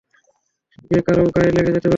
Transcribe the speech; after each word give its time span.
যে 0.91 0.99
কারও 1.05 1.23
গায়ে 1.35 1.51
লেগে 1.55 1.71
যেতে 1.71 1.77
পারে। 1.77 1.89